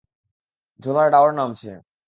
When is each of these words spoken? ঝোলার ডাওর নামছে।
ঝোলার 0.79 1.07
ডাওর 1.11 1.31
নামছে। 1.33 1.71